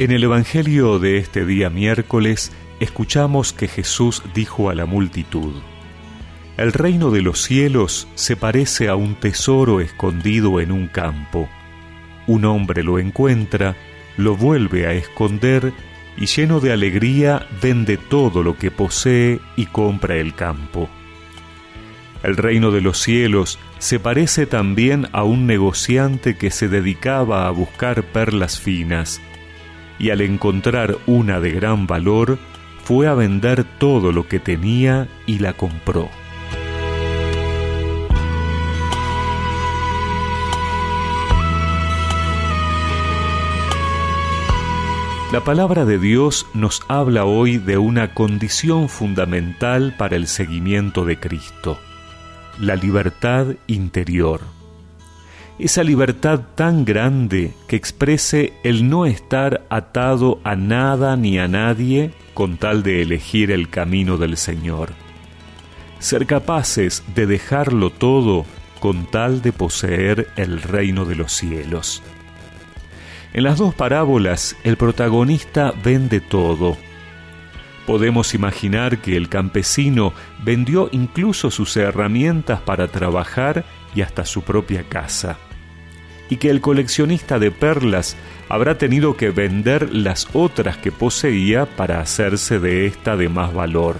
En 0.00 0.10
el 0.10 0.24
Evangelio 0.24 0.98
de 0.98 1.18
este 1.18 1.46
día 1.46 1.70
miércoles 1.70 2.50
escuchamos 2.80 3.52
que 3.52 3.68
Jesús 3.68 4.24
dijo 4.34 4.68
a 4.68 4.74
la 4.74 4.86
multitud, 4.86 5.54
El 6.56 6.72
reino 6.72 7.12
de 7.12 7.22
los 7.22 7.40
cielos 7.40 8.08
se 8.16 8.34
parece 8.34 8.88
a 8.88 8.96
un 8.96 9.14
tesoro 9.14 9.80
escondido 9.80 10.60
en 10.60 10.72
un 10.72 10.88
campo. 10.88 11.48
Un 12.26 12.44
hombre 12.44 12.82
lo 12.82 12.98
encuentra, 12.98 13.76
lo 14.16 14.34
vuelve 14.34 14.88
a 14.88 14.94
esconder 14.94 15.72
y 16.16 16.26
lleno 16.26 16.58
de 16.58 16.72
alegría 16.72 17.46
vende 17.62 17.96
todo 17.96 18.42
lo 18.42 18.58
que 18.58 18.72
posee 18.72 19.38
y 19.54 19.66
compra 19.66 20.16
el 20.16 20.34
campo. 20.34 20.88
El 22.24 22.36
reino 22.36 22.72
de 22.72 22.80
los 22.80 22.98
cielos 22.98 23.60
se 23.78 24.00
parece 24.00 24.46
también 24.46 25.06
a 25.12 25.22
un 25.22 25.46
negociante 25.46 26.36
que 26.36 26.50
se 26.50 26.66
dedicaba 26.66 27.46
a 27.46 27.50
buscar 27.50 28.02
perlas 28.02 28.58
finas, 28.58 29.20
y 29.98 30.10
al 30.10 30.20
encontrar 30.20 30.96
una 31.06 31.40
de 31.40 31.52
gran 31.52 31.86
valor, 31.86 32.38
fue 32.82 33.06
a 33.06 33.14
vender 33.14 33.64
todo 33.78 34.12
lo 34.12 34.28
que 34.28 34.38
tenía 34.38 35.08
y 35.26 35.38
la 35.38 35.54
compró. 35.54 36.10
La 45.34 45.42
palabra 45.42 45.84
de 45.84 45.98
Dios 45.98 46.46
nos 46.54 46.82
habla 46.86 47.24
hoy 47.24 47.58
de 47.58 47.76
una 47.76 48.14
condición 48.14 48.88
fundamental 48.88 49.92
para 49.98 50.14
el 50.14 50.28
seguimiento 50.28 51.04
de 51.04 51.18
Cristo, 51.18 51.76
la 52.60 52.76
libertad 52.76 53.56
interior. 53.66 54.53
Esa 55.58 55.84
libertad 55.84 56.40
tan 56.56 56.84
grande 56.84 57.52
que 57.68 57.76
exprese 57.76 58.54
el 58.64 58.88
no 58.88 59.06
estar 59.06 59.64
atado 59.70 60.40
a 60.42 60.56
nada 60.56 61.16
ni 61.16 61.38
a 61.38 61.46
nadie 61.46 62.10
con 62.34 62.56
tal 62.56 62.82
de 62.82 63.02
elegir 63.02 63.52
el 63.52 63.70
camino 63.70 64.16
del 64.16 64.36
Señor. 64.36 64.90
Ser 66.00 66.26
capaces 66.26 67.04
de 67.14 67.26
dejarlo 67.26 67.90
todo 67.90 68.46
con 68.80 69.06
tal 69.06 69.42
de 69.42 69.52
poseer 69.52 70.26
el 70.34 70.60
reino 70.60 71.04
de 71.04 71.14
los 71.14 71.32
cielos. 71.32 72.02
En 73.32 73.44
las 73.44 73.58
dos 73.58 73.74
parábolas 73.74 74.56
el 74.64 74.76
protagonista 74.76 75.72
vende 75.84 76.20
todo. 76.20 76.76
Podemos 77.86 78.34
imaginar 78.34 78.98
que 78.98 79.16
el 79.16 79.28
campesino 79.28 80.14
vendió 80.42 80.88
incluso 80.90 81.52
sus 81.52 81.76
herramientas 81.76 82.60
para 82.60 82.88
trabajar 82.88 83.64
y 83.94 84.02
hasta 84.02 84.24
su 84.24 84.42
propia 84.42 84.84
casa. 84.84 85.38
Y 86.30 86.36
que 86.36 86.50
el 86.50 86.60
coleccionista 86.60 87.38
de 87.38 87.50
perlas 87.50 88.16
habrá 88.48 88.78
tenido 88.78 89.16
que 89.16 89.30
vender 89.30 89.94
las 89.94 90.28
otras 90.32 90.76
que 90.78 90.92
poseía 90.92 91.66
para 91.66 92.00
hacerse 92.00 92.58
de 92.58 92.86
esta 92.86 93.16
de 93.16 93.28
más 93.28 93.52
valor. 93.52 93.96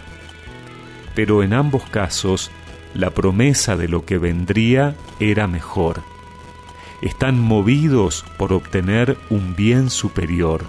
Pero 1.14 1.42
en 1.42 1.52
ambos 1.52 1.84
casos, 1.84 2.50
la 2.94 3.10
promesa 3.10 3.76
de 3.76 3.88
lo 3.88 4.04
que 4.04 4.18
vendría 4.18 4.96
era 5.20 5.46
mejor 5.46 6.02
están 7.04 7.38
movidos 7.38 8.24
por 8.38 8.54
obtener 8.54 9.18
un 9.28 9.54
bien 9.54 9.90
superior. 9.90 10.64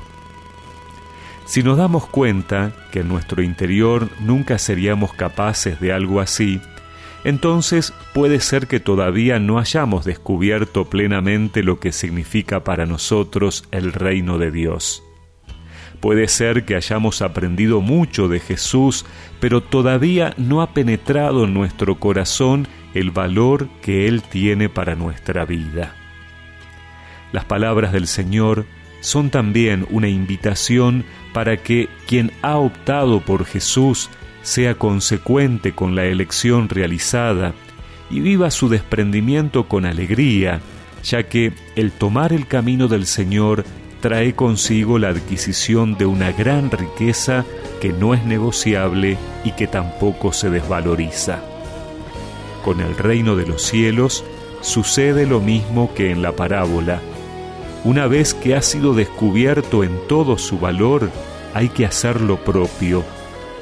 Si 1.46 1.64
nos 1.64 1.78
damos 1.78 2.08
cuenta 2.08 2.74
que 2.92 3.00
en 3.00 3.08
nuestro 3.08 3.42
interior 3.42 4.10
nunca 4.20 4.58
seríamos 4.58 5.14
capaces 5.14 5.80
de 5.80 5.94
algo 5.94 6.20
así, 6.20 6.60
entonces 7.26 7.92
puede 8.14 8.40
ser 8.40 8.68
que 8.68 8.80
todavía 8.80 9.40
no 9.40 9.58
hayamos 9.58 10.06
descubierto 10.06 10.86
plenamente 10.86 11.64
lo 11.64 11.80
que 11.80 11.92
significa 11.92 12.64
para 12.64 12.86
nosotros 12.86 13.68
el 13.72 13.94
reino 13.94 14.38
de 14.38 14.52
Dios. 14.52 15.04
Puede 16.00 16.28
ser 16.28 16.66
que 16.66 16.76
hayamos 16.76 17.24
aprendido 17.24 17.82
mucho 17.82 18.28
de 18.28 18.40
Jesús, 18.40 19.08
pero 19.40 19.62
todavía 19.62 20.36
no 20.38 20.62
ha 20.62 20.76
penetrado 20.76 21.46
en 21.46 21.56
nuestro 21.56 22.00
corazón 22.00 22.68
el 22.94 23.10
valor 23.10 23.70
que 23.82 24.08
Él 24.08 24.22
tiene 24.22 24.70
para 24.70 24.94
nuestra 24.94 25.46
vida. 25.46 25.96
Las 27.32 27.46
palabras 27.46 27.92
del 27.92 28.06
Señor 28.06 28.66
son 29.00 29.32
también 29.32 29.88
una 29.90 30.10
invitación 30.10 31.06
para 31.34 31.58
que 31.58 31.90
quien 32.06 32.32
ha 32.44 32.58
optado 32.58 33.20
por 33.22 33.46
Jesús 33.46 34.12
sea 34.46 34.76
consecuente 34.76 35.74
con 35.74 35.96
la 35.96 36.06
elección 36.06 36.70
realizada 36.70 37.56
y 38.12 38.20
viva 38.20 38.52
su 38.52 38.70
desprendimiento 38.70 39.68
con 39.68 39.86
alegría, 39.86 40.62
ya 41.04 41.24
que 41.24 41.52
el 41.76 41.92
tomar 41.92 42.32
el 42.32 42.46
camino 42.46 42.88
del 42.88 43.08
Señor 43.08 43.66
trae 44.02 44.36
consigo 44.36 45.00
la 45.00 45.10
adquisición 45.10 45.98
de 45.98 46.06
una 46.06 46.32
gran 46.32 46.70
riqueza 46.70 47.44
que 47.82 47.90
no 47.90 48.14
es 48.14 48.24
negociable 48.24 49.18
y 49.44 49.52
que 49.54 49.66
tampoco 49.66 50.32
se 50.32 50.52
desvaloriza. 50.52 51.40
Con 52.64 52.82
el 52.82 52.96
reino 52.98 53.36
de 53.36 53.48
los 53.48 53.64
cielos 53.64 54.24
sucede 54.62 55.26
lo 55.26 55.42
mismo 55.42 55.92
que 55.96 56.12
en 56.12 56.22
la 56.22 56.34
parábola, 56.34 57.02
una 57.84 58.06
vez 58.06 58.36
que 58.36 58.56
ha 58.56 58.62
sido 58.62 58.94
descubierto 58.94 59.84
en 59.84 59.98
todo 60.08 60.38
su 60.38 60.60
valor, 60.60 61.10
hay 61.56 61.70
que 61.70 61.88
hacer 61.88 62.22
lo 62.22 62.38
propio, 62.38 63.04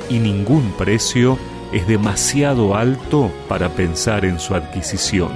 y 0.09 0.19
ningún 0.19 0.71
precio 0.77 1.37
es 1.71 1.87
demasiado 1.87 2.75
alto 2.75 3.31
para 3.47 3.69
pensar 3.69 4.25
en 4.25 4.39
su 4.39 4.53
adquisición. 4.53 5.31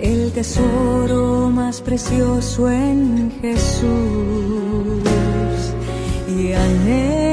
el 0.00 0.32
tesoro 0.32 1.50
más 1.50 1.80
precioso 1.80 2.70
en 2.70 3.32
Jesús 3.40 3.84
y 6.28 6.52
anhelo 6.52 7.25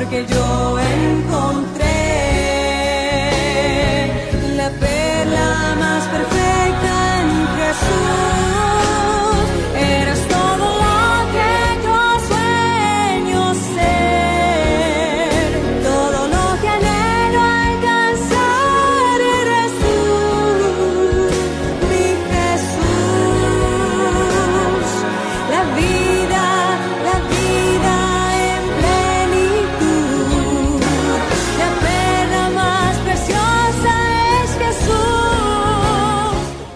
que 0.00 0.26
yo 0.26 0.71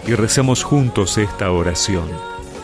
y 0.07 0.15
recemos 0.15 0.63
juntos 0.63 1.19
esta 1.19 1.51
oración. 1.51 2.09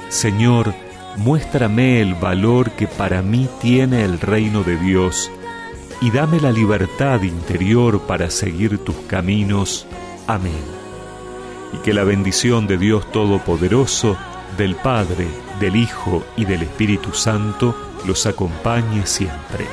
Señor, 0.09 0.75
muéstrame 1.17 2.01
el 2.01 2.15
valor 2.15 2.71
que 2.73 2.87
para 2.87 3.23
mí 3.23 3.49
tiene 3.61 4.05
el 4.05 4.21
reino 4.21 4.63
de 4.63 4.77
Dios 4.77 5.31
y 6.01 6.11
dame 6.11 6.41
la 6.41 6.53
libertad 6.53 7.23
interior 7.23 8.03
para 8.03 8.31
seguir 8.31 8.79
tus 8.79 8.97
caminos. 9.07 9.87
Amén. 10.27 10.65
Y 11.73 11.79
que 11.79 11.95
la 11.95 12.05
bendición 12.05 12.67
de 12.67 12.77
Dios 12.77 13.11
Todopoderoso, 13.13 14.17
del 14.57 14.75
Padre, 14.77 15.27
del 15.61 15.77
Hijo 15.77 16.25
y 16.37 16.45
del 16.45 16.63
Espíritu 16.63 17.13
Santo 17.15 17.75
los 18.05 18.27
acompañe 18.27 19.07
siempre. 19.07 19.67